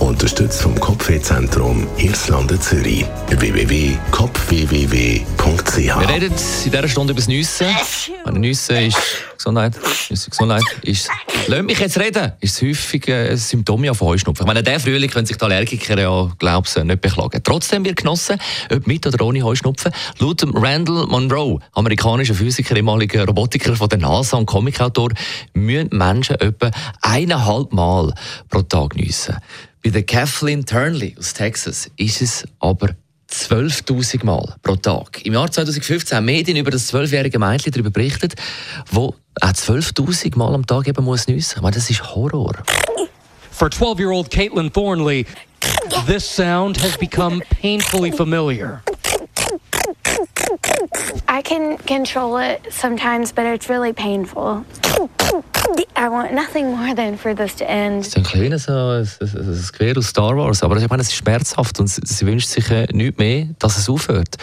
[0.00, 3.04] Unterstützt vom Kopfwehzentrum Irlande Zürich.
[3.28, 7.66] www.kopfwww.ch Wir reden in dieser Stunde über das Nüssen.
[8.32, 8.96] Nüssen ist
[9.36, 9.74] Gesundheit.
[10.08, 11.10] Nüsse, Gesundheit ist.
[11.46, 12.32] Lass mich jetzt reden.
[12.40, 14.44] Ist häufig ein Symptom von Heuschnupfen.
[14.44, 17.40] Ich meine, der Frühling können sich die Allergiker ja, glaubst nicht beklagen.
[17.44, 18.38] Trotzdem wird genossen,
[18.72, 19.92] ob mit oder ohne Heuschnupfen.
[20.18, 25.10] Laut Randall Monroe, amerikanischer Physiker, ehemaliger Robotiker von der NASA und Comicautor,
[25.52, 26.70] müssen Menschen etwa
[27.02, 28.14] eineinhalb Mal
[28.48, 29.36] pro Tag nüssen.
[29.82, 32.90] Bei der Kathleen Turnley aus Texas ist es aber
[33.30, 35.24] 12.000 Mal pro Tag.
[35.24, 38.34] Im Jahr 2015 haben Medien über das zwölfjährige Mädchen darüber berichtet,
[38.90, 41.54] wo auch 12.000 Mal am Tag eben muss nüssen.
[41.56, 42.52] Ich meine, das ist Horror.
[43.50, 45.24] For 12-year-old Caitlin Thornley,
[46.06, 48.82] this sound has become painfully familiar.
[51.26, 54.64] I can control it sometimes, but it's really painful.
[55.96, 58.00] I want nothing more than for this to end.
[58.00, 61.02] Das ist ein kleines so, ein, ein, ein Gewehr aus Star Wars, aber ich meine,
[61.02, 64.36] es ist schmerzhaft und sie, wünscht sich äh, nichts mehr, dass es aufhört.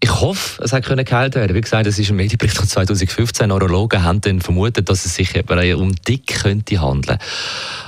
[0.00, 1.54] Ich hoffe, es hat können geheilt werden.
[1.54, 3.48] Wie gesagt, es ist ein Medienbericht von 2015.
[3.48, 5.34] Neurologen haben dann vermutet, dass es sich
[5.76, 7.18] um dick könnte handeln.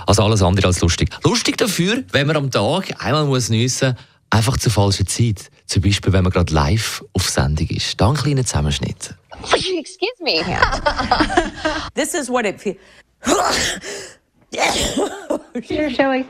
[0.06, 1.10] Also alles andere als lustig.
[1.24, 3.96] Lustig dafür, wenn man am Tag einmal muss nüssen,
[4.30, 5.50] einfach zur falschen Zeit.
[5.66, 8.00] Zum Beispiel, wenn man gerade live auf Sendung ist.
[8.00, 9.14] Dann einen kleinen Zusammenschnitt.
[9.52, 10.40] Excuse me.
[11.94, 12.76] This is what it feels.
[15.70, 16.28] You're showing.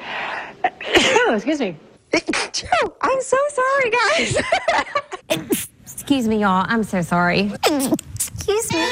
[1.29, 1.77] Excuse me.
[3.03, 4.37] I'm so sorry, guys.
[5.83, 6.65] Excuse me, y'all.
[6.69, 7.53] I'm so sorry.
[7.65, 8.87] Excuse me.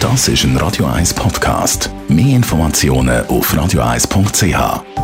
[0.00, 1.90] Das ist ein Radio 1 Podcast.
[2.08, 5.03] Mehr Informationen auf radio1.ch.